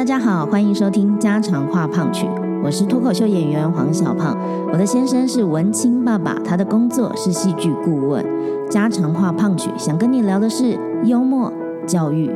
[0.00, 2.26] 大家好，欢迎收听家常话胖曲，
[2.64, 4.34] 我是脱口秀演员黄小胖。
[4.72, 8.24] 我的先生是文青爸爸，他的工作是戏剧顾问。
[8.70, 10.74] 家常话胖曲想跟你聊的是
[11.04, 11.52] 幽默、
[11.86, 12.30] 教育、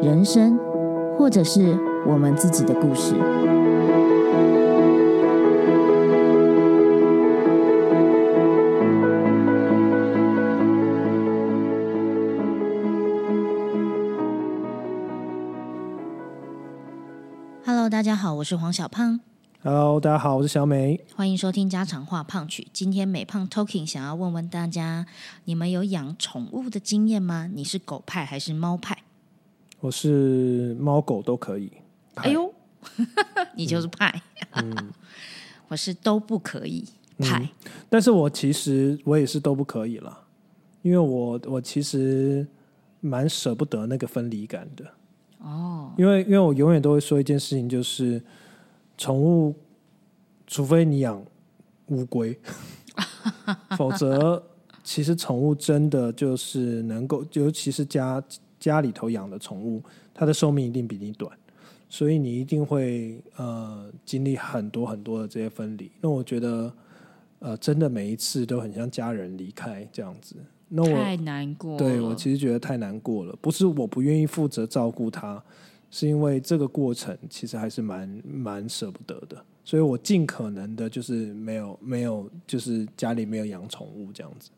[0.00, 0.58] 人生，
[1.18, 3.14] 或者是我们自己的故事。
[18.42, 19.20] 我是黄小胖
[19.62, 21.00] ，Hello，大家好，我是小美。
[21.14, 22.66] 欢迎收听家常话胖曲。
[22.72, 25.06] 今天美胖 Talking 想要问问大家，
[25.44, 27.48] 你们有养宠物的经验吗？
[27.54, 28.98] 你是狗派还是猫派？
[29.78, 31.70] 我是猫狗都可以。
[32.16, 32.52] 哎呦，
[33.54, 34.20] 你就是派，
[35.68, 36.84] 我是都不可以
[37.18, 37.48] 派。
[37.88, 40.18] 但是我其实我也是都不可以了，
[40.82, 42.44] 因为我我其实
[42.98, 44.84] 蛮舍不得那个分离感的。
[45.42, 48.22] 哦，因为因为我永远都会说一件事情，就是
[48.96, 49.54] 宠物，
[50.46, 51.22] 除非你养
[51.86, 52.38] 乌龟，
[53.76, 54.42] 否则
[54.84, 58.22] 其实宠物真的就是能够，尤其是家
[58.60, 59.82] 家里头养的宠物，
[60.14, 61.36] 它的寿命一定比你短，
[61.88, 65.90] 所以你一定会呃经历很多很多的这些分离。
[66.00, 66.72] 那我觉得
[67.40, 70.36] 呃真的每一次都很像家人离开这样子。
[70.74, 71.78] 那我太难过了。
[71.78, 75.42] 对我其实觉得太难过了，不是我不愿意负责照顾它，
[75.90, 84.50] 是因为这个过程其实还是蛮蛮舍不得的，所以我尽可能的就是没有没有就是家里没有养宠物这样子。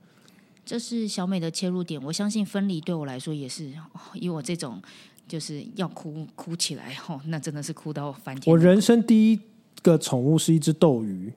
[0.64, 2.00] 这是小美的切入点。
[2.02, 4.80] 我相信分离对我来说也是，哦以我这种
[5.26, 8.52] 就是要哭哭起来哦，那真的是哭到翻天。
[8.52, 9.40] 我人生第一
[9.82, 11.32] 个宠物是一只斗鱼，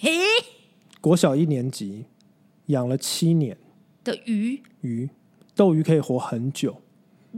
[0.00, 0.10] 嘿
[1.00, 2.04] 国小一年级
[2.66, 3.56] 养了七年
[4.10, 5.08] 的鱼，鱼，
[5.54, 6.76] 斗鱼可以活很久。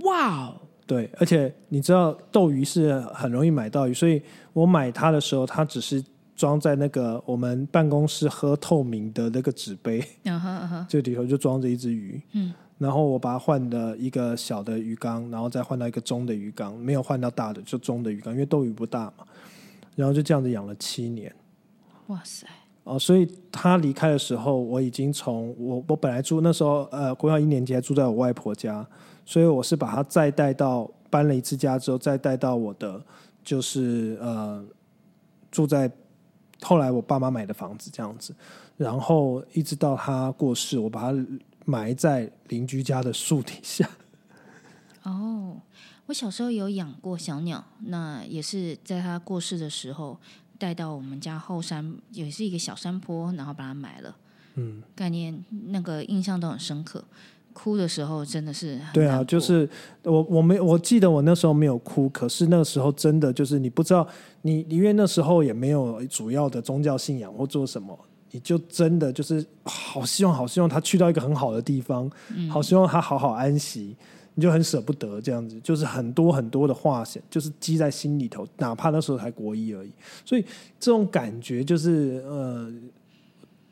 [0.05, 6.03] 哇哦，对，而且你知道斗鱼是很容易买到鱼，所以我买它的时候，它只是
[6.35, 12.21] 装在那个我们办公室喝透明的那个纸杯，嗯哼嗯哼，这里头就装着一只鱼。
[12.33, 19.25] 嗯，然后我把它换的一个小的鱼缸，然后再换到一个中的鱼缸，没有换到大的，就中的鱼缸，因为斗鱼不大嘛。
[19.95, 21.31] 然后就这样子养了七年
[22.07, 22.47] 哇塞，
[22.85, 28.85] 哦，所以他离开的时候，我已经从我我本来住那时候呃国小一年级还住在我外婆家，
[29.25, 33.01] 所以我是把他再带到搬了一次家之后，再带到我的
[33.45, 34.65] 就是呃
[35.51, 35.91] 住在
[36.61, 38.35] 后来我爸妈买的房子这样子，
[38.77, 41.27] 然后一直到他过世，我把他
[41.65, 43.89] 埋在邻居家的树底下。
[45.05, 45.61] 哦，
[46.07, 50.19] 我小时候有养过小鸟，那也是在他过世的时候
[50.63, 54.17] 带到我们家后山，也是一个小山坡，然后把它埋了。
[54.55, 55.37] 嗯，概念
[55.71, 57.03] 那个印象都很深刻，
[57.53, 59.69] 哭的时候真的是对啊，就是
[60.05, 64.07] 我我没我记得我那时候没有哭，可是那个时候真的就是你不知道
[64.43, 67.99] 你因为那时候也没有主要的宗教信仰或做什么，
[68.31, 72.09] 你就真的就是好希望好希望他去到一个很好的地方，
[72.49, 73.97] 好希望他好好安息。
[74.35, 79.93] 你就很舍不得这样子，就是很多很多的话，就是积在心里头，哪怕那时候才国一而已。
[80.25, 80.43] 所以
[80.81, 82.73] 这种感觉就是呃，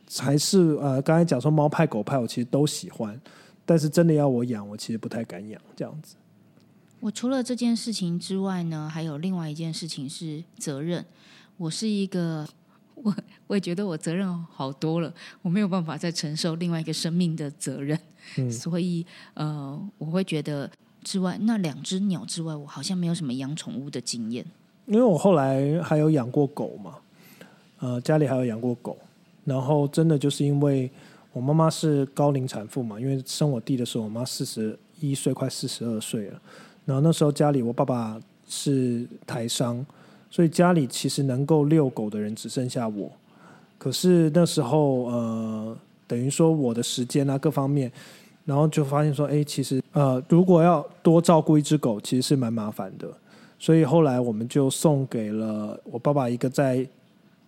[0.06, 3.18] 才是呃，刚才讲说猫派狗派，我其实都喜欢，
[3.64, 6.16] 但是真的要我养，我其实不太敢养这样子。
[7.00, 11.06] 我除了这件事情之外呢，还有另外一件事情是责任。
[11.56, 12.46] 我是一个，
[13.02, 13.14] 我
[13.46, 15.12] 我也觉得我责任好多了，
[15.42, 17.98] 我没有办法再承受另外一个生命的责任，
[18.36, 20.70] 嗯 所以呃，我会觉得
[21.02, 24.44] 之外那两只鸟之外，我好像没有什么养宠物的经验。
[24.86, 26.96] 因为我后来还有养过狗嘛，
[27.78, 28.98] 呃，家里还有养过狗，
[29.44, 30.90] 然后真的就是因为
[31.32, 36.42] 我妈妈是高龄产妇嘛，因为生我弟的时候，我妈四十一岁，快四十二岁了，
[36.84, 39.84] 然后那时候家里我爸爸是台商，
[40.30, 43.10] 所以家里其实能够遛狗的人只剩下我，
[43.76, 45.76] 可是那时候呃，
[46.06, 47.92] 等于说我的时间啊各方面。
[48.46, 53.06] 然后就发现说，哎，其实呃，如果要多照顾一只狗，其实是蛮麻烦的。
[53.60, 56.84] 所以后来我们就送给了我爸爸一个在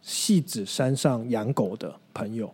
[0.02, 2.48] 戏子山上养狗的朋友，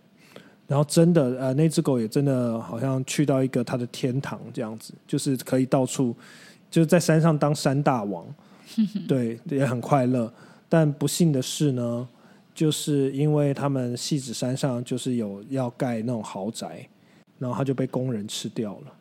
[0.67, 6.15] 然后真的呃那只狗也真的好像去到一个它的天堂这样子，就是可以到处
[6.71, 8.25] 就是在山上当山大王，
[9.09, 10.33] 对，也很快乐。
[10.69, 12.07] 但不幸的是呢，
[12.55, 16.87] 就是因为他们戏子山上就是有要盖那种豪宅，
[17.39, 18.95] 然后他就被工人吃掉了。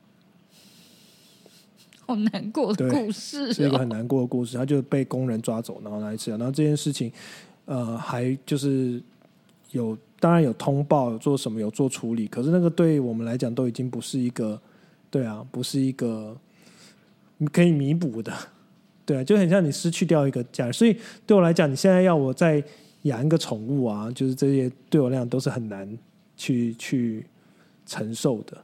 [2.06, 3.54] 好难过的故事、哦。
[3.54, 4.56] 是一个很难过的故事。
[4.56, 6.38] 他就被工人抓走，然后拿去吃掉。
[6.38, 7.12] 然后这件事情，
[7.66, 9.02] 呃，还就是
[9.72, 12.26] 有当然有通报，有做什么，有做处理。
[12.28, 14.58] 可是那个对我们来讲，都已经不是一个，
[15.12, 16.38] 对啊，不是一个
[17.52, 18.34] 可以弥补的。
[19.08, 20.96] 对啊，就很像你失去掉一个家人，所以
[21.26, 22.62] 对我来讲，你现在要我再
[23.04, 25.98] 养一个宠物啊，就是这些对我来讲都是很难
[26.36, 27.26] 去去
[27.86, 28.62] 承受的。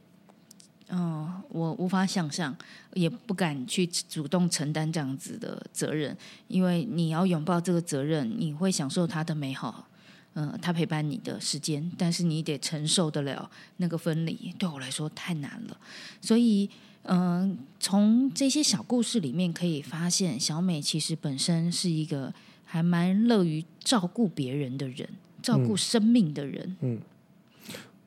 [0.90, 2.54] 哦，我无法想象，
[2.92, 6.14] 也不敢去主动承担这样子的责任，
[6.46, 9.88] 因为你要拥抱这个责任，你会享受它的美好，
[10.34, 15.76] 嗯、他陪伴你的时间，但是你得承受得了那个分离，对我来说太难了。
[16.20, 16.68] 所以，
[17.04, 22.32] 嗯、从这些小故事里面可以发现，小美其实本身是一个
[22.64, 25.08] 还蛮乐于照顾别人的人，
[25.42, 26.76] 照顾生命的人。
[26.80, 26.98] 嗯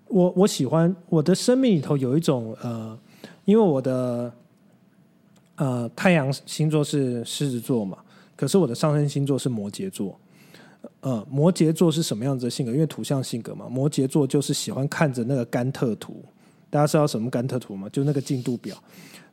[0.09, 2.97] 我我喜欢我的生命里头有一种呃，
[3.43, 4.33] 因为我的
[5.55, 7.97] 呃太阳星座是狮子座嘛，
[8.35, 10.17] 可是我的上升星座是摩羯座。
[11.01, 12.71] 呃，摩羯座是什么样子的性格？
[12.71, 16.23] 因为土象性格嘛，摩羯座就是喜欢看着那个甘特图。
[16.69, 17.87] 大家知道什么甘特图吗？
[17.91, 18.75] 就那个进度表，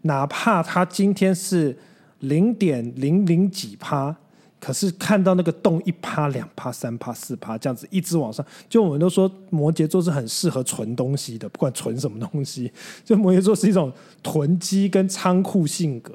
[0.02, 1.76] 哪怕他今天是
[2.20, 4.14] 零点零零几趴，
[4.60, 12.72] 可是看到那个洞一趴、两趴、三趴、四趴这样子一直往上，就我们都说摩羯座是很适合存东西的，不管存什么东西，
[13.04, 13.92] 就摩羯座是一种
[14.22, 16.14] 囤积跟仓库性格，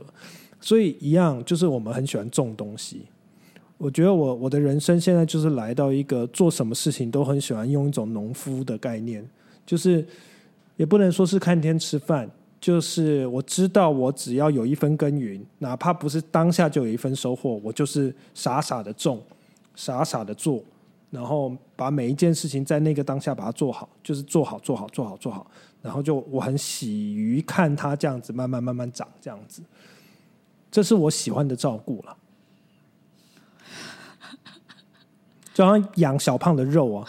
[0.60, 3.06] 所以一样就是我们很喜欢种东西。
[3.78, 9.26] 我觉得我我的人生现在就是来到一个做什么事情都很喜欢用一种农夫的概念，
[9.66, 10.06] 就是
[10.80, 19.22] 也不能说是看天吃饭，就是我知道我只要有一分耕耘，哪怕不是当下就有一分收获，我就是傻傻的种，
[19.76, 20.64] 傻傻的做，
[21.12, 25.46] 然后把每一件事情在那个当下把它做好，就是做好做好做好做好，
[25.82, 29.62] 然后就我很喜于看它这样子慢慢慢慢长这样子，
[30.72, 32.16] 这是我喜欢的照顾了。
[35.54, 37.06] 就好像养小胖的肉啊，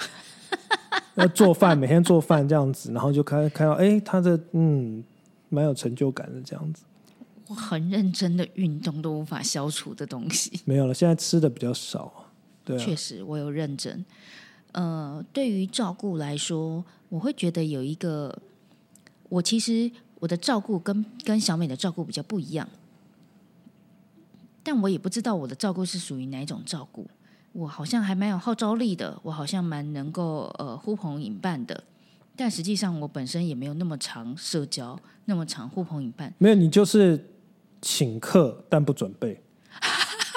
[1.21, 5.03] 要做饭，每天做饭这样子，然后就看看到，哎、他的嗯，
[5.49, 6.85] 蛮有成就感的这样子。
[7.49, 10.61] 我很认真的运动都无法消除的东西。
[10.65, 12.31] 没有了，现在吃的比较少啊，
[12.65, 14.05] 对啊确，实，我有认真。
[14.73, 18.41] 呃，对于照顾来说，我会觉得有一个，
[19.29, 19.91] 我其实
[20.21, 22.69] 我的照顾跟跟小美的照顾比较不一样，
[24.63, 27.05] 但我也不知道我的照顾是属于哪一种照顾。
[27.53, 31.83] 我好像还蛮有号召力的，我好像蛮能够呃呼朋引伴的，
[32.37, 36.33] 但实际上我本身也没有那么常社交，那么常呼朋引伴。
[36.39, 37.33] 没有你就是
[37.83, 39.41] 请客但不准备，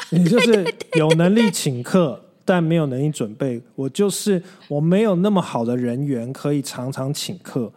[0.10, 0.66] 你就是
[0.98, 3.62] 有能力请客但没有能力准备。
[3.76, 7.72] 我就是我没有那么好的人缘可以常常请客，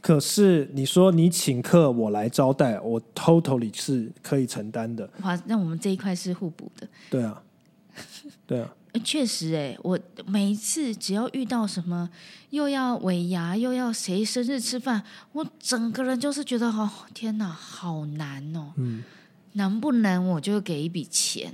[0.00, 5.08] 可是你说你请客我来招待，我 totally 是可以承担的。
[5.22, 6.88] 哇，那我们这一块是互补的。
[7.08, 7.40] 对啊，
[8.48, 8.68] 对啊。
[8.92, 12.10] 呃确实，哎，我每一次只要遇到什么
[12.50, 15.02] 又要尾牙，又要谁生日吃饭，
[15.32, 18.72] 我整个人就是觉得哦，天哪，好难哦。
[18.76, 19.04] 嗯，
[19.52, 21.52] 能不能我就给一笔钱，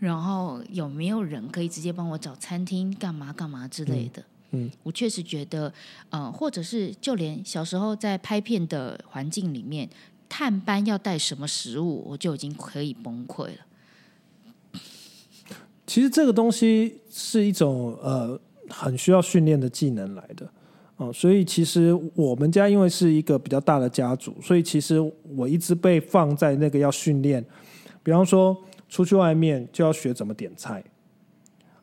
[0.00, 4.22] 然后有没有人可以直接帮我找餐厅干嘛干嘛之类的？
[4.22, 4.24] 嗯
[4.54, 5.72] 嗯我确实觉得，
[6.10, 9.88] 呃，或者是就连小时候在拍片的环境里面，
[10.28, 13.66] 探班要带什么食物，我就已经可以崩溃了。
[15.92, 18.40] 其实这个东西是一种呃
[18.70, 20.48] 很需要训练的技能来的
[20.96, 24.98] 哦、所以其实我们家因为是一个比较大的家族，所以其实
[25.36, 27.44] 我一直被放在那个要训练，
[28.02, 28.56] 比方说
[28.88, 30.82] 出去外面就要学怎么点菜，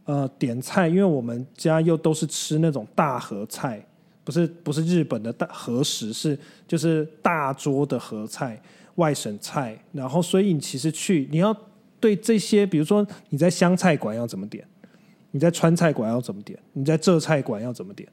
[0.05, 3.85] 呃，点菜，因为我们家又都是吃那种大盒菜，
[4.23, 8.59] 不是不是日本的大和食，是就是大桌的合菜、
[8.95, 11.55] 外省菜，然后所以你其实去你要
[11.99, 14.65] 对这些，比如说你在湘菜馆要怎么点，
[15.31, 18.07] 你在川菜馆要怎么点，你在浙菜馆要怎么点，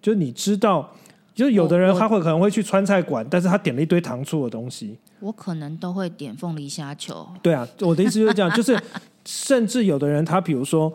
[0.00, 0.94] 就你知道，
[1.34, 8.80] 就有的人他会可能会去川菜馆，但是他点了一堆糖醋的东西，我可能都会点凤梨虾球，对啊，我的意思就是这样， 就是
[9.24, 10.92] 甚至有的人他比如说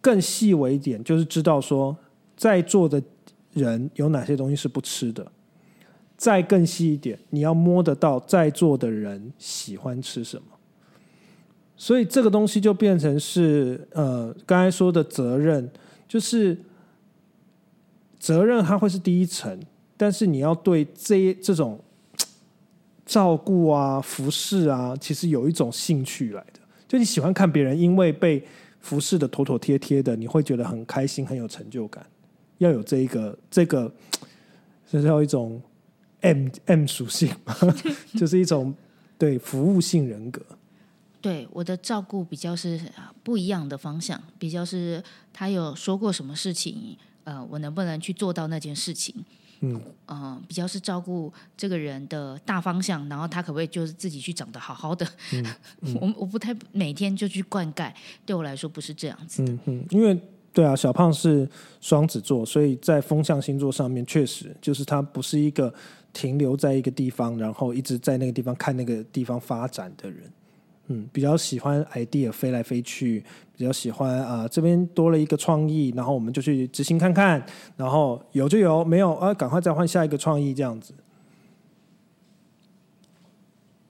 [0.00, 1.96] 更细微一点，就是知道说
[2.36, 3.02] 在座的
[3.52, 5.30] 人有哪些东西是不吃的。
[6.16, 10.42] 再更细一点，你要摸得到在座的人喜欢吃什么。
[11.80, 15.66] 所以这个东西就变成是呃，刚才说的责任，
[16.06, 16.54] 就是
[18.18, 19.58] 责任它会是第一层，
[19.96, 21.80] 但是你要对这这种
[23.06, 26.60] 照顾啊、服侍啊，其实有一种兴趣来的。
[26.86, 28.44] 就你喜欢看别人因为被
[28.80, 32.04] 服侍的妥妥帖帖的，你会觉得很开心、很有成就感。
[32.58, 33.90] 要有这一个这个，
[34.86, 35.58] 这叫一种
[36.20, 37.34] M M 属性，
[38.18, 38.74] 就是一种
[39.16, 40.42] 对服务性人格。
[41.20, 49.14] 对我的照顾比较是啊不一样的方向，比较是他有说过什么事情，呃，我能不能去做到那件事情？
[49.62, 55.06] 嗯呃，比较是照顾这个人的大方向，然后他可不可以就是自己去长得好好的？
[56.00, 57.92] 我我不太每天就去灌溉，
[58.24, 59.42] 对我来说不是这样子。
[59.42, 60.18] 嗯嗯，因为
[60.54, 61.46] 对啊，小胖是
[61.82, 65.72] 双子座，所以在风象星座上面，确实就是他不是一个
[66.14, 70.32] 停留在一个地方，然后一直在那个地方看那个地方发展的人。
[70.92, 73.24] 嗯，比较喜欢 idea 飞来飞去，
[73.56, 77.40] 比较喜欢啊、这边多了一个创意，然后我们就去执行看看，
[77.76, 80.92] 然后有就有，没有啊，赶快再换下一个创意这样子。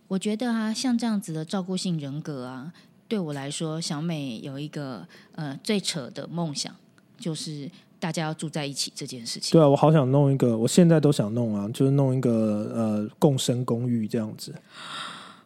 [0.09, 2.71] 我觉得啊，像这样子的照顾性人格啊，
[3.09, 6.75] 对我来说，小美有一个呃最扯的梦想，
[7.17, 9.53] 就是大家要住在一起这件事情。
[9.53, 14.55] 对啊，我好想弄一个，我现在都想弄啊，就是弄一个呃共生公寓这样子。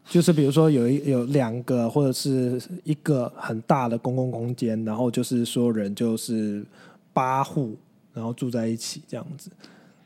[0.07, 6.65] 就是比如说有一有两个或者是一个很大的公共空间，然后就是所有人就是
[7.13, 7.77] 八户，
[8.13, 9.51] 然后住在一起这样子。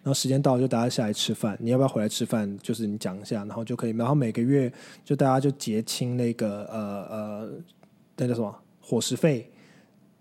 [0.01, 2.57] 然后时间到了就大家下来吃饭，你要不要回来吃饭？
[2.63, 3.91] 就是你讲一下，然后就可以。
[3.91, 4.73] 然后每个月
[5.05, 7.51] 就大家就结清那个呃呃
[8.17, 9.51] 那叫什么伙食费，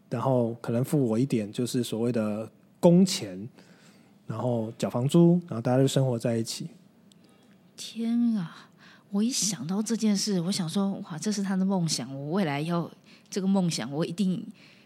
[0.09, 3.47] 然后可能付我一点，就是所谓的工钱，
[4.25, 6.67] 然后缴房租，然后大家就生活在一起。
[7.77, 8.69] 天啊！
[9.11, 12.89] 我一想到这件事，我想说，哇，这是他的梦想，我未来要
[13.29, 14.45] 这个梦想，我一定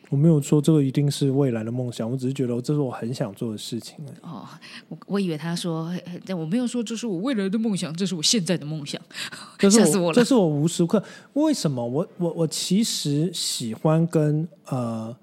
[0.09, 3.95] 我没有说这个一定是未来的梦想，我只是觉得这是我很想做的事情。
[4.21, 4.45] 哦。
[4.89, 5.89] 我我以为他说，
[6.25, 9.01] 但我没有说这是我未来的梦想，这是我现在的梦想。
[9.57, 11.01] 这是吓死我了这是我无时无刻
[11.33, 15.15] 为什么我我我其实喜欢跟呃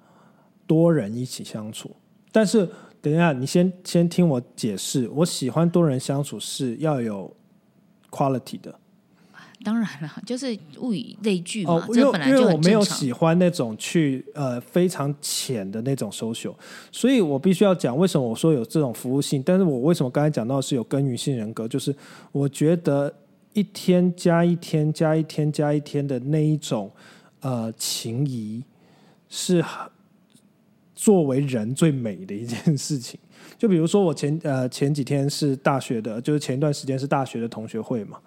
[0.67, 1.95] 多人一起相处，
[2.33, 2.69] 但是
[3.01, 7.35] 等一下你先先听我解释，我喜欢多人相处是要有
[8.11, 8.75] quality 的
[9.65, 12.79] 当然了， 就是物以类聚嘛，这本来就因为我没有。
[12.89, 16.55] 喜欢那种去呃非常浅的那种 social，
[16.91, 21.95] 所以我必须要讲为什么我说有这种服务性，但是我为什么刚才讲到是有耕耘性人格，就是
[22.33, 23.13] 我觉得
[23.53, 26.91] 一天加一天加一天加一天的那一种
[27.41, 28.65] 呃情谊
[29.29, 29.89] 是很
[30.95, 33.21] 作为人最美的一件事情。
[33.57, 38.19] 就比如说我前呃前几天是大学的，就是前一段时间是大学的同学会嘛，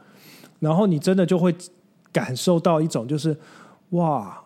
[0.61, 1.53] 然后你真的就会
[2.13, 3.35] 感受到一种就是
[3.89, 4.41] 哇，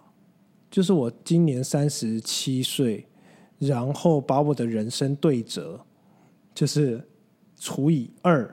[0.72, 3.06] 就是我今年三十七岁，
[3.60, 5.80] 然后把我的人生对折，
[6.54, 7.06] 就是
[7.60, 8.50] 除以二，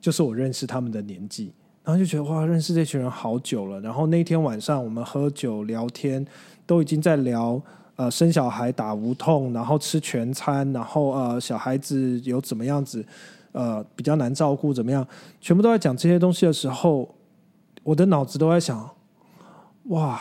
[0.00, 1.52] 就是我认识他们的年纪，
[1.84, 3.80] 然后就觉得哇，认识这群人好久了。
[3.80, 6.26] 然后那天晚上我们喝酒聊天，
[6.66, 7.62] 都已经在聊
[7.94, 13.06] 呃生小孩打无痛，然后吃全餐，然后呃小孩子有怎么样子
[13.52, 14.72] 呃，比较难照顾。
[14.72, 15.06] 怎么样？
[15.40, 17.14] 全部都在讲这些东西的时候，
[17.82, 18.90] 我的脑子都在想：
[19.84, 20.20] 哇，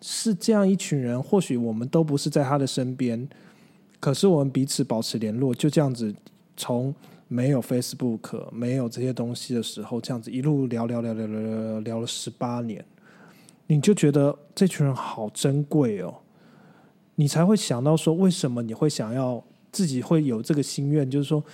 [0.00, 1.22] 是这样一群人。
[1.22, 3.28] 或许我们都不是在他的身边，
[3.98, 6.14] 可是我们彼此保持联络，就这样子。
[6.58, 6.94] 从
[7.28, 12.82] 没有 Facebook、没有这些东西的时候，这样子一路聊聊、聊聊、聊聊、聊了十八年，
[13.66, 16.14] 你就觉得这群人好珍贵哦。
[17.16, 21.10] 你才会想到说：为什么你会想要自己会有这个心愿？
[21.10, 21.44] 就是说……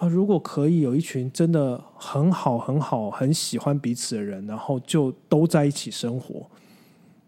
[0.00, 6.46] 啊，如果可以有一群真的很好、很好、很喜欢彼此的人，然后就都在一起生活，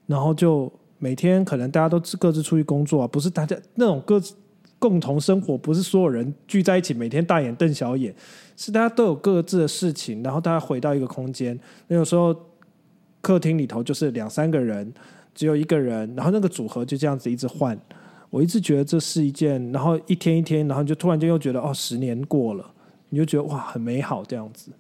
[0.07, 4.35] 然后就每天可能大家都各自出去工作啊，不是大家那种各自
[4.79, 8.15] 共同生活，不是所有人聚在一起每天大眼瞪小眼，
[8.57, 11.61] 是大家都有各自的事情，然后大家回到一个空间。
[11.89, 12.35] 那有时候
[13.21, 14.91] 客厅里头就是两三个人，
[15.35, 17.79] 只有一个人，然后那个组合就这样子一直换。
[18.33, 22.67] 我一直觉得这是一件，然后一天一天，然后就突然间又觉得哦，十年过了，
[23.11, 24.73] 你就觉得哇，很美好这样子。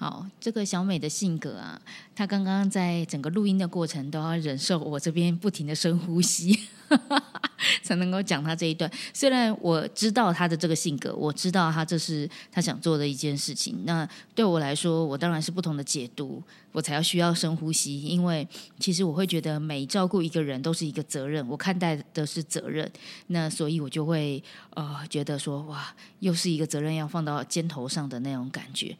[0.00, 1.80] 好，这个小美的性格啊，
[2.14, 6.56] 她刚刚在整个录音的过程都要忍受我这边不停的深呼吸，
[7.82, 8.88] 才能够讲她这一段。
[9.12, 16.40] 虽然我知道她的这个性格，我知道她这是她想做的一件事情，那对我来说，我当然是不同的解读，
[16.70, 18.00] 我才要需要深呼吸。
[18.02, 18.46] 因为
[18.78, 22.88] 其实我会觉得每照顾一个人都是一个责任，我看待的是责任，
[23.26, 24.40] 那所以我就会
[24.76, 28.96] 呃觉得说，哇，又是一个责任要放到肩头上的那种感觉。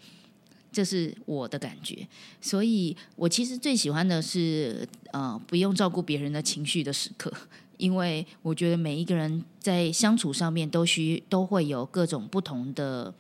[0.70, 2.06] 这是我的感觉，
[2.40, 7.32] 所以我其实最喜欢的是呃，不用照顾别人的情绪的时刻，
[7.78, 13.12] 因为我觉得每一个人在相处上面都需都会有各种不同的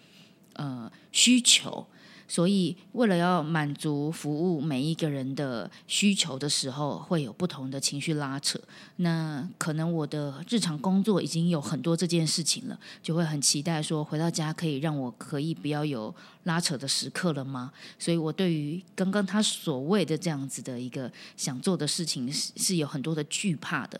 [0.54, 1.86] 呃需求，
[2.28, 8.60] 所以为了要满足服务每一个人的需求的时候，会有不同的情绪拉扯。
[8.96, 17.72] 那可能我的日常工作已经有很多这件事情了，就会很期待说回到家可以让我可以不要有拉扯的时刻了吗？
[17.98, 23.98] 所以我对于刚刚他所谓的这样子的一个想做的事情是是有很多的惧怕的，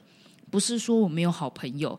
[0.51, 1.99] 不是说我没有好朋友。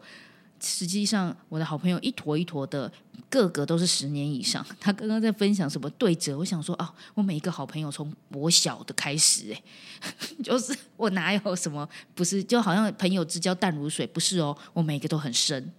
[0.62, 2.92] 实际上我的好朋友一坨一坨的，
[3.30, 4.66] 个个都是十年以上。
[4.80, 9.63] 他刚刚在分享什么对折，我想说啊，我每一个好朋友从我小的开始，哎，
[10.44, 15.72] 就是我哪有什么不是，就好像朋友之交淡如水，不是哦，我每个都很深。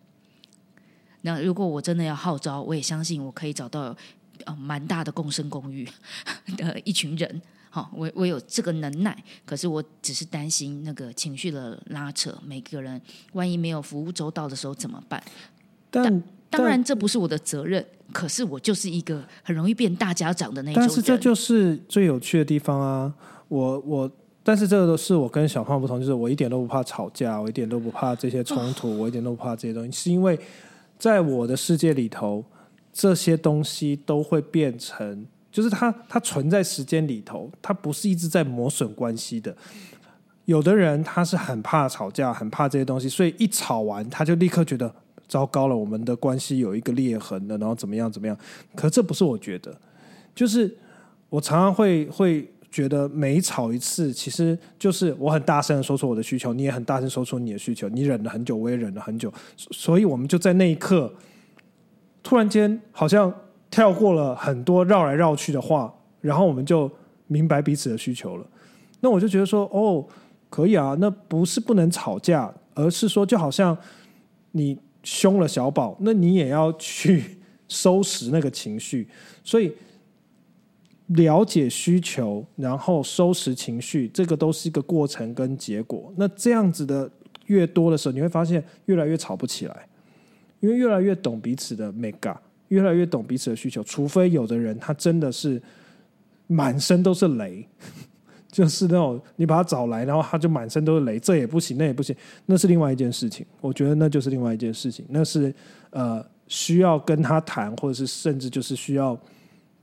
[1.22, 3.94] 那如果我真的要号召，我也相信我可以找到
[4.44, 5.86] 呃蛮大的共生公寓
[6.56, 7.42] 的一群人。
[7.72, 13.00] 好，我我有这个能耐，可是我只是担心那个情绪的拉扯，每个人
[13.32, 15.22] 万一没有服务周到的时候怎么办？
[15.88, 23.14] 但当然这不是我的责任，可是我就是一个很容易变大家长的那种但是这就是最有趣的地方啊！
[23.46, 24.10] 我我，
[24.42, 30.36] 但是这个都是我跟小胖不同，就是我一点都不怕吵架，我一点都不怕这些冲突，我一点都不怕这些东西，是因为
[30.98, 32.44] 在我的世界里头，
[32.92, 35.24] 这些东西都会变成。
[35.50, 39.56] 就是它，它存在时间里头，它不是一直在磨损关系的。
[40.46, 44.92] 有的人他是很怕吵架，很怕这些东西，所以一吵完他就立刻觉得
[45.28, 48.36] 糟糕了，我们的关系有一个裂痕了，然后怎么样怎么样。
[48.74, 49.72] 可这不是我觉得，
[50.34, 50.76] 就是
[51.28, 61.12] 我常常会会觉得每吵一次，其实就是我很大声的说出我的需求，你也很大声说出你的需求，你忍了很久，我也忍了很久，所以我们就在那一刻
[62.22, 63.32] 突然间好像。
[63.70, 66.90] 跳过了很多绕来绕去的话，然后我们就
[67.28, 68.46] 明白彼此的需求了。
[69.00, 70.04] 那我就觉得说，哦，
[70.48, 73.76] 可以啊，那不是不能吵架，而是说，就好像
[74.50, 79.08] 你凶了小宝，那你也要去收拾那个情绪。
[79.44, 79.72] 所以
[81.06, 86.12] 了解需求，然后收拾情绪，这个都是一个过程跟结果。
[86.16, 87.08] 那这样子的
[87.46, 89.88] 越多的时候，你会发现越来越吵不起来，
[90.58, 92.36] 因为越来越懂彼此的 mega。
[92.70, 95.60] 越来越懂彼此的需求，除非有的人他真的是
[96.46, 97.68] 满身都是雷，
[98.50, 102.14] 就是那种你把他找来，然后他就满身都是雷，这也不行，那也不行，
[102.46, 103.44] 那是另外一件事情。
[103.60, 105.54] 我觉得那就是另外一件事情，那是
[105.90, 109.18] 呃需要跟他谈，或者是甚至就是需要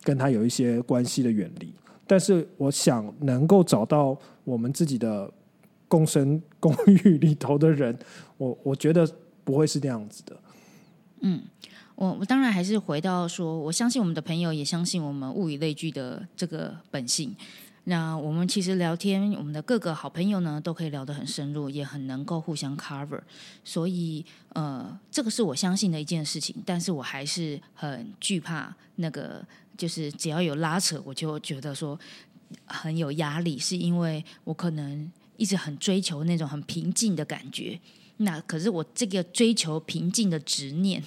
[0.04, 1.74] 跟他有一些关系的远离。
[2.06, 5.30] 但是我想能够找到我们自己的
[5.90, 7.98] 共生公寓里头的人，
[8.38, 9.06] 我我觉得
[9.44, 10.38] 不会是那样子的。
[11.22, 11.42] 嗯。
[11.98, 17.36] 我我当然还是回到说，我相信我们的朋友也相信我们物以类聚的这个本性。
[17.86, 23.20] 那我们其实聊天，我们的各个好朋友呢，都可以聊得很深入，也很能够互相 cover。
[23.64, 26.56] 所以，呃，这个是我相信的一件事情。
[26.64, 29.44] 但是我还是很惧怕那个，
[29.76, 32.00] 就是只要有拉扯，我就觉得说
[32.66, 37.80] 很有压力，是因为我可能一直很追求那种很平静的感觉。
[38.18, 41.04] 那可是我这个追求平静的执念。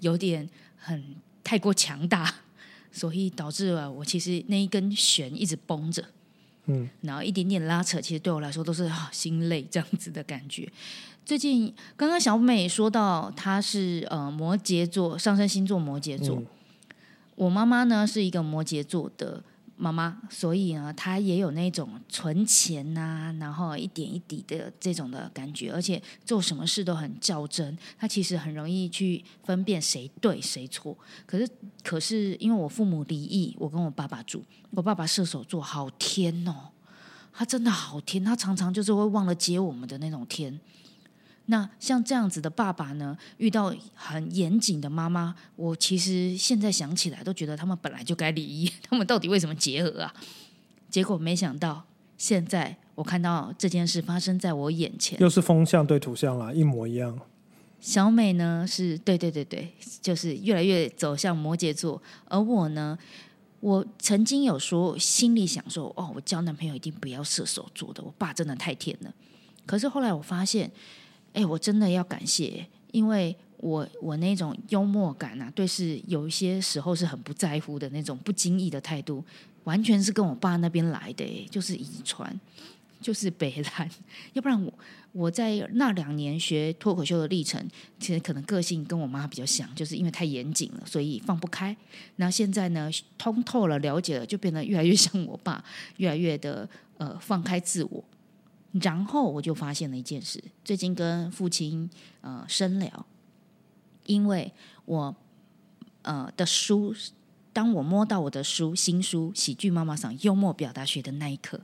[0.00, 2.34] 有点很太过强大，
[2.92, 6.04] 所以导致了我其实那一根弦一直绷着，
[6.66, 10.68] 嗯，然后一点点拉扯，其实对我来说都是啊心累这样子的感觉。
[11.24, 16.42] 最近刚刚小美说到她是呃摩羯座上升星座摩羯座，
[17.34, 19.42] 我妈妈呢是一个摩羯座的。
[19.76, 27.76] 妈妈，所以呢，她也有那种存钱呐，然后一点一滴的这种的感觉，而且做什么事都很较真。
[27.98, 30.96] 她其实很容易去分辨谁对谁错。
[31.26, 31.48] 可是，
[31.84, 36.70] 可是因为我父母离异，我跟我爸爸住，我爸爸射手座，好天哦，
[37.32, 40.58] 他真的好天，他常常就是会忘了接我们的那种天。
[41.48, 50.12] 那像这样子的爸爸呢，遇到很严谨的妈妈，我其实现在想起来都觉得他们本来就该离异， 他们到底为什么结合啊？
[50.90, 51.84] 结果没想到，
[52.18, 57.16] 现在我看到这件事发生在我眼前，又是风向对图像啦，一模一样。
[57.80, 62.98] 小美呢是对对对对，就是越来越走向摩羯座，而我呢，
[63.60, 69.14] 我曾经有说心里想说，哦，我交男朋友一定不要射手座的，我爸真的太甜了。
[69.64, 70.68] 可是后来我发现。
[71.36, 79.22] 哎，我真的要感谢，因为我我那种幽默感啊，对是有一些时候是很不在乎的那种不经意的态度，
[79.64, 82.40] 完全是跟我爸那边来的，就是遗传，
[83.02, 83.90] 就是北兰。
[84.32, 84.72] 要不然我
[85.12, 87.62] 我在那两年学脱口秀的历程，
[88.00, 91.76] 其实可能个性跟我妈比较像，就是因为太严谨了，所以放不开。
[92.16, 95.62] 那现在呢，通透了，了解了，就变得越来越像我爸，
[95.98, 98.02] 越来越的呃放开自我。
[98.72, 101.88] 然后我就发现了一件事，最近跟父亲
[102.20, 103.06] 呃深聊，
[104.04, 104.52] 因为
[104.84, 105.16] 我
[106.02, 106.94] 呃的书，
[107.54, 111.58] 当我摸到我的书新书《喜剧妈妈上幽默表达学》的那一刻，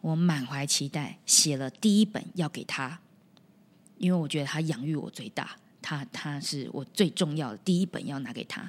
[0.00, 2.98] 我满怀期待，写了第一本要给他，
[3.98, 8.68] 因为我觉得他养育我最大，他他是我最重要的第一本要拿给他，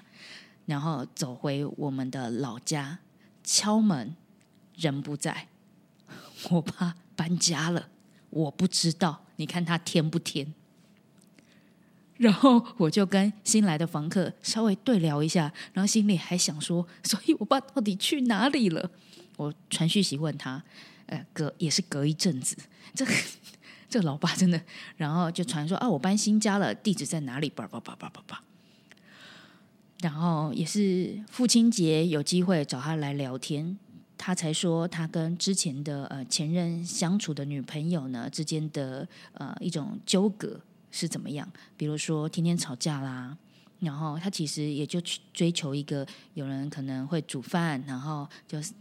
[0.67, 2.99] 然后走回我们的老家，
[3.43, 4.15] 敲门，
[4.75, 5.47] 人不在，
[6.51, 6.95] 我怕。
[7.21, 7.88] 搬家了，
[8.31, 9.27] 我不知道。
[9.36, 10.55] 你看他添不添？
[12.17, 18.89] 然后我就跟新来的房客稍微对聊一下，然后心里还想说，所以我爸到底去哪里了？
[19.38, 20.63] 我传讯息问他，
[21.05, 22.57] 呃，隔也是隔一阵子，
[22.95, 23.05] 这
[23.88, 24.60] 这老爸真的，
[24.97, 27.51] 然后就传说啊，我搬新家了，地址在哪里？
[27.51, 28.43] 叭叭叭叭叭叭。
[29.99, 33.77] 然后也是父亲节有机会找他来聊天，
[34.23, 40.60] 他才说他跟之前的呃前任相处的女朋友呢之间的呃一种纠葛
[40.91, 43.36] 是怎么样，比如说天天吵架啦，
[43.79, 46.05] 然后他其实也就去追求一个
[46.36, 48.73] 有人可能会煮饭，然后就是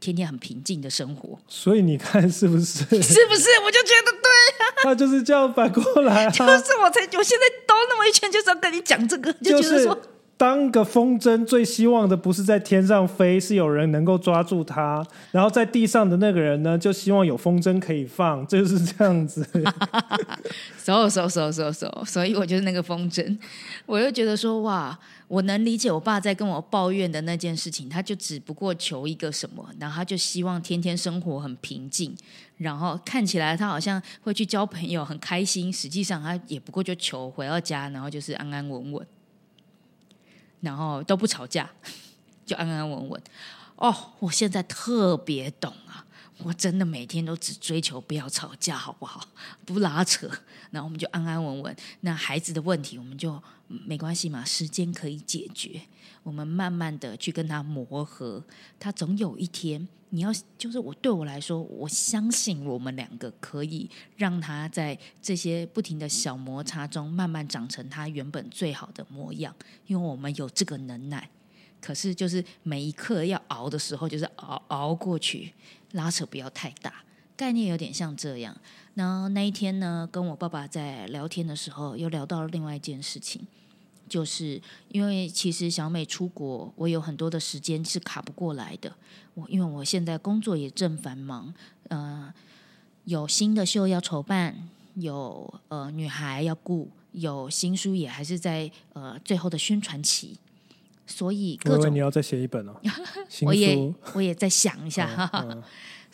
[0.00, 2.82] 天天很平静的生活，所以你看是不是？
[3.00, 3.48] 是不是？
[3.64, 4.28] 我就觉得对，
[4.82, 10.02] 他就是这样反过来啊，就是我才我现在兜那么一圈，就是要跟你讲这个，就就是觉得说。
[10.38, 15.04] 当个风筝，最希望的不是在天上飞，是有人能够抓住它。
[15.32, 19.44] 然后在地上的那个人呢，就希望有风筝可以放，就是这样子。
[20.78, 23.36] 收收收收收，所以我就是那个风筝，
[23.84, 24.96] 我就觉得说哇，
[25.26, 32.16] 我能理解我爸在跟我抱怨的那件事情，他就只不过求一个什么，然后他就希望天天生活很平静，
[32.58, 39.06] 然后看起来他好像会去交朋友很开心，实际上他也不过就求回到家，然后就是安安稳稳，
[40.60, 41.68] 然后都不吵架，
[42.46, 43.22] 就安安稳稳。
[43.76, 46.04] 哦，我现在特别懂啊。
[46.44, 49.26] 我真的每天都只追求不要吵架，好不好？
[49.64, 50.30] 不拉扯，
[50.70, 51.76] 然后我们就安安稳稳。
[52.02, 55.82] 那孩子的问题，我们就没关系嘛，时间可以解决。
[56.28, 58.44] 我们慢慢的去跟他磨合，
[58.78, 71.30] 他总有一天，你要就是我对我来说，我相信我们两个可以让他在这些不停的小摩擦中，慢慢长成他原本最好的模样，因为我们有这个能耐。
[71.80, 75.54] 可是就是每一刻要熬的时候，就是熬熬过去，
[75.92, 76.92] 拉扯不要太大，
[77.34, 78.54] 概念有点像这样。
[78.92, 83.46] 然后那一天呢，跟我爸爸在聊天的时候，又聊到了另外一件事情，
[84.08, 88.92] 就是因为其实小美出国，我有很多的时间是卡不过来的。
[89.34, 91.52] 我因为我现在工作也正繁忙，
[91.88, 92.32] 呃，
[93.04, 100.36] 有新的秀要筹办，有呃女孩要顾，有新书也还是在呃最后的宣传期。
[101.06, 102.74] 所以各种我以为你要再写一本哦，
[103.30, 103.94] 新我也书。
[104.14, 105.46] 我也在想一下，哈哈。
[105.48, 105.62] 嗯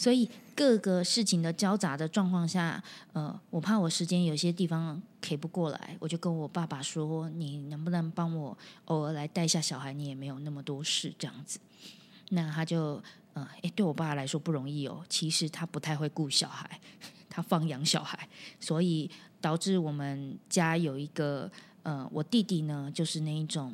[0.05, 9.95] 所以各个事情的交杂的状况下，呃，我怕我时间有些地方给不过来，我就跟我爸爸说：“你能不能帮我偶尔来带一下小孩？
[9.95, 11.59] 你也没有那么多事这样子。”
[12.29, 15.03] 那他就，呃，诶，对我爸来说不容易哦。
[15.09, 16.79] 其实他不太会顾小孩，
[17.31, 18.29] 他放养小孩，
[18.61, 21.51] 所以导致我们家有一个，
[21.83, 23.73] 呃，我弟弟呢，就是那一种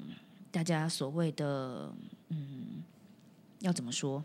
[0.52, 1.92] 大家所谓的，
[2.28, 2.84] 嗯，
[3.62, 4.22] 要怎么说？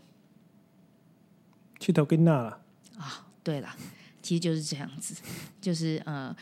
[1.78, 2.60] 去头跟那了，
[2.96, 3.76] 啊对啦，
[4.22, 5.14] 其实就是这样子，
[5.60, 6.34] 就是呃，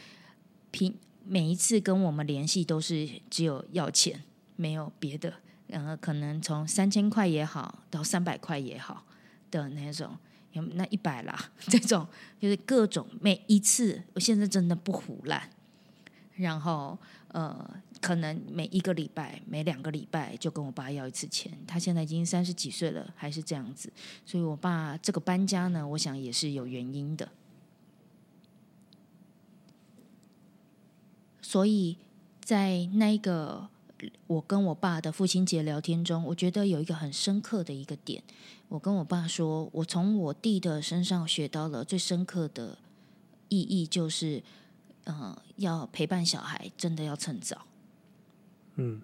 [0.70, 0.94] 平
[1.24, 4.22] 每一次跟我们联系都是只有要钱，
[4.56, 5.32] 没有别的。
[5.66, 9.04] 然后可能从三千块也好，到三百块也好
[9.50, 10.16] 的那种，
[10.52, 12.06] 有那一百啦，这种
[12.38, 15.50] 就是各种每一次，我现在真的不胡乱。
[16.36, 16.98] 然后
[17.34, 17.68] 呃，
[18.00, 21.52] 可能每一个礼拜、每两个礼拜就跟我爸要一次钱。
[21.66, 23.92] 他现在已经三十几岁了，还是这样子。
[24.24, 27.28] 所以我爸这个搬家呢，我想也是有原因的。
[31.42, 31.96] 所以
[32.40, 33.68] 在那一个
[34.28, 38.22] 我跟我爸的父亲节聊天中，我觉得有一个很深刻的一个点。
[38.68, 42.78] 我跟我爸说，我从我弟的身上学到了最深刻的
[43.48, 44.40] 意义，就是
[45.04, 47.66] 呃，要陪伴小孩，真的要趁早。
[48.76, 49.00] 嗯，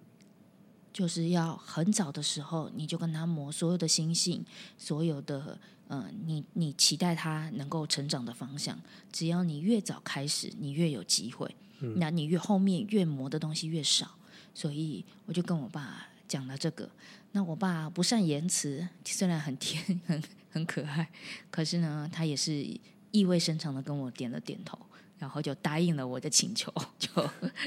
[0.93, 4.45] 就是要很早的时候，你就跟他磨所有的心性，
[4.77, 5.59] 所有的
[5.89, 8.79] 呃，你你期待他能够成长的方向。
[9.13, 11.55] 只要你越早开始，你越有机会。
[11.97, 14.17] 那你越后面越磨的东西越少。
[14.53, 16.91] 所以我就跟我爸讲了这个。
[17.33, 21.09] 那我爸不善言辞，虽然很甜 很很可爱，
[21.51, 22.67] 可是呢，他也是
[23.13, 24.77] 意味深长的跟我点了点头。
[25.20, 27.09] 然后就答应了我的请求，就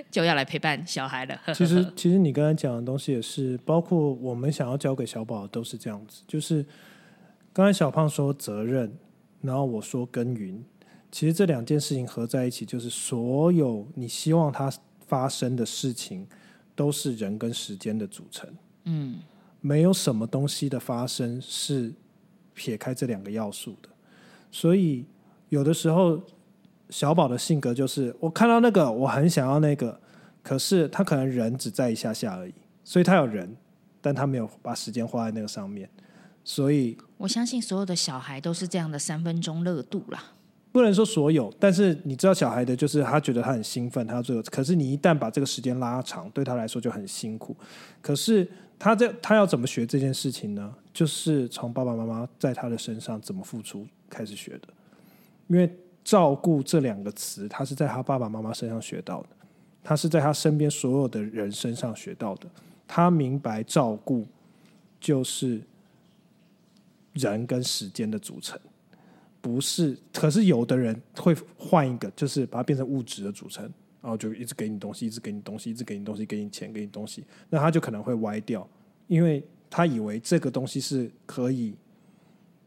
[0.09, 1.39] 就要来陪伴小孩了。
[1.53, 6.23] 其实 其实你刚才讲的东西也是，包括我们想要教给小宝都是这样子。
[6.27, 6.65] 就是
[7.53, 8.91] 刚才小胖说责任，
[9.41, 10.63] 然后我说耕耘，
[11.11, 14.73] 其实这两件事情合在一起，就是所有你希望它
[15.05, 16.27] 发生的事情，
[16.75, 18.49] 都是人跟时间的组成。
[18.85, 19.19] 嗯，
[19.61, 21.93] 没有什么东西的发生是
[22.55, 23.89] 撇开这两个要素的，
[24.51, 25.05] 所以
[25.49, 26.19] 有的时候
[26.93, 29.99] 小宝的性格就是，我看到那个我很想要那个，
[30.43, 32.53] 可是他可能人只在一下下而已，
[32.83, 33.57] 所以他有人，
[33.99, 35.89] 但他没有把时间花在那个上面，
[36.43, 40.23] 所以我相信所有的小孩都是这样的三分钟热度啦。
[40.71, 47.57] 不能说所有，但是你知道小孩的就是他觉得他很兴奋，他要做，可是你一旦把这个时间拉长，对他来说就很辛苦。
[48.03, 50.71] 可是他这他要怎么学这件事情呢？
[50.93, 54.67] 就是从爸爸妈妈在他的身上怎么付出开始学的，
[55.47, 59.29] 因为照顾这两个词，他是在他爸爸妈妈身上学到的，
[59.83, 62.47] 他是在他身边所有的人身上学到的。
[62.87, 64.25] 他明白照顾
[64.99, 65.61] 就是
[67.13, 68.59] 人跟时间的组成。
[69.41, 73.63] 不是，可是有的人会换一个，就是把它变成物质的组成，
[74.01, 78.65] 然后就一直给你东西，一直给你东西，一直给你东西，给你钱，给你东西，那他就可能会歪掉，
[79.07, 81.75] 因为他以为这个东西是可以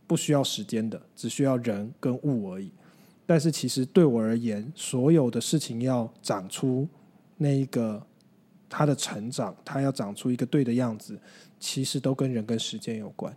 [0.06, 2.70] 不需要时间的，只需要人跟物而已。
[3.26, 6.88] 但是其实对我而言，所有的事情要长出
[7.36, 8.06] 那一个
[8.68, 11.18] 它的成长，它要长出一个对的样子，
[11.58, 13.36] 其实都跟人跟时间有关。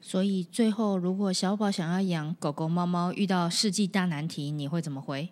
[0.00, 5.30] 所以最后，如果小宝想要养狗狗、猫猫，遇到世纪大难题，你会怎么回？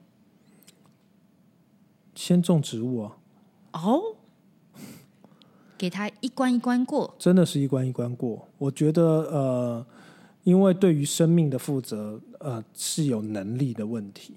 [2.14, 3.16] 先种植物啊！
[3.72, 4.00] 哦，
[5.76, 8.46] 给他一关一关过，真的是一关一关过。
[8.58, 9.86] 我觉得，呃，
[10.44, 14.34] 因为对于生命的负责，呃，是有能力的问题。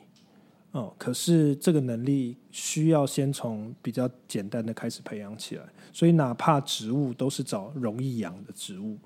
[0.72, 5.64] 哦，可是这个能力需要先从比较简单的开始培养起来。
[5.92, 8.98] 所以，哪怕植物都是找容易养的植物。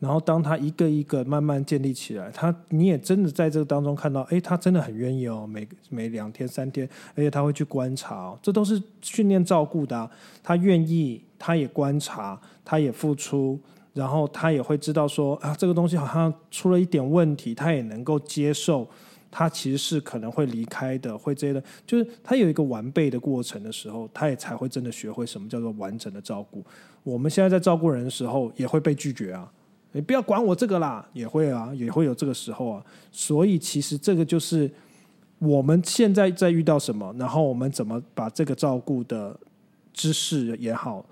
[0.00, 10.10] 然后，当他一个一个慢慢建立起来，他你也真的在这个当中看到，哎，他真的很愿意哦，每每两天三天，而且他会去观察，这都是训练照顾的。
[10.42, 13.58] 他愿意，他也观察，他也付出，
[13.98, 18.88] 然后他也会知道说啊，这个东西好像出了一点问题，他也能够接受，
[19.28, 26.64] 他其实是可能会离开的，会这样的，就是他有一个完备的过程的时候，他也才会真的学会什么叫做完整的照顾。
[27.02, 29.50] 我们现在在照顾人的时候，也会被拒绝啊。
[29.90, 32.84] 你不要管我这个啦，也会啊，也会有这个时候啊。
[33.10, 34.70] 所以其实这个就是
[35.40, 39.36] 我们现在在遇到什么，然后我们怎么把这个照顾的
[39.92, 41.04] 知识也好、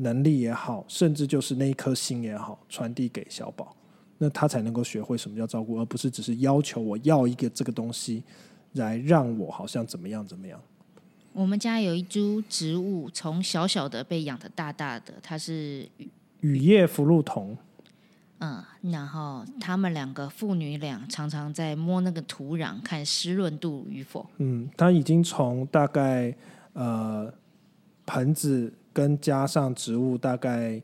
[0.00, 3.74] 能力也好，甚至就是那一颗心也好，传递给小宝，
[4.16, 8.22] 那他才能够学会什么叫照顾，而不是只是要求我要一个这个东西
[8.74, 10.60] 来让我好像怎么样怎么样。
[11.32, 15.88] 我们家有一株植物，从小小的被养的大大的，它是
[16.40, 17.56] 雨叶福禄桐。
[18.40, 24.24] 嗯，然后他们两个父女俩常常在摸那个土壤，看湿润度与否。
[24.36, 26.32] 嗯，它已经从大概
[26.72, 27.32] 呃
[28.06, 30.82] 盆子跟加上植物大概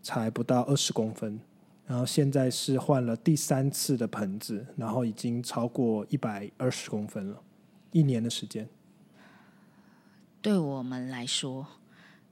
[0.00, 1.38] 才不到二十公分，
[1.86, 7.42] 然后现在是换了第三次的盆子，然后已经超过一百二十公分了，
[7.92, 8.66] 一年的时间。
[10.40, 11.66] 对我们来说，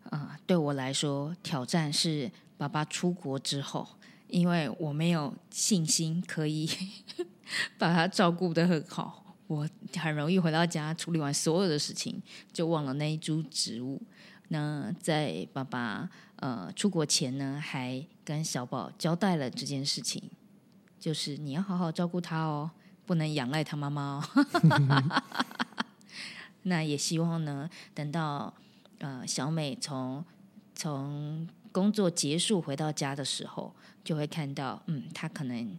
[0.08, 3.86] 啊，对我来说，挑战是爸爸出国之后。
[4.28, 6.66] 因为我没有信心可以
[7.78, 14.00] 把它照顾的很好，我很容易回到家处理完所有的事情，就忘了那一株植物。
[14.48, 20.22] 那在爸爸呃出国前呢，还跟小宝交代了这件事情，
[20.98, 22.70] 就是你要好好照顾他哦，
[23.06, 25.22] 不能仰赖他妈妈哦。
[26.64, 28.52] 那也希望呢，等到
[28.98, 30.24] 呃小美从
[30.74, 33.74] 从工作结束回到家的时候。
[34.04, 35.78] 就会看到，嗯，他可能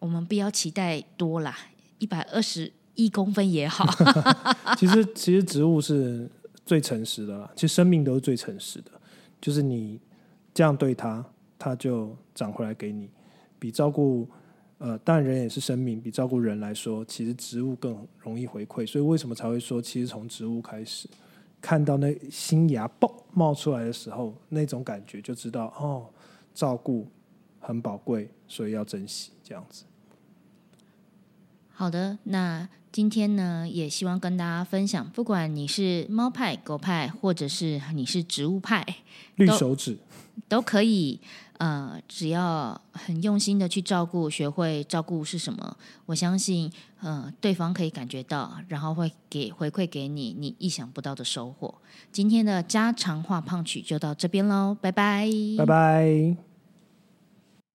[0.00, 1.56] 我们不要期待多啦，
[1.98, 3.86] 一百二十一公分也好。
[4.76, 6.28] 其实，其实植物是
[6.70, 8.92] 最诚实的啦，其实生命都是最诚实的，
[9.40, 10.00] 就是你
[10.54, 11.24] 这样对它，
[11.58, 13.10] 它就长回来给你。
[13.58, 14.28] 比照顾
[14.78, 18.86] 呃，当然人也是生命，比照顾人来说，其实植物更容易回馈。
[18.86, 21.08] 所以为什么才会说，其实从植物开始，
[21.60, 26.06] 看到那新芽爆冒出来的时候，那种感觉就知道哦，
[26.54, 27.08] 照顾。
[27.58, 29.32] 很宝贵，所以要珍惜。
[29.42, 29.84] 这样子。
[31.80, 38.84] 好的，那今天呢，也希望跟大家分享，不管你是猫派、狗派，或者是你是植物派，
[39.36, 39.96] 绿手指
[40.46, 41.18] 都可以。
[41.56, 51.74] 呃，只要很用心的去照顾，学会照顾是什么，我相信，呃，对方可以感觉到，然后会给回馈给你你意想不到的收获。
[52.12, 56.49] 今天的家常话胖曲就到这边喽，拜拜，拜拜。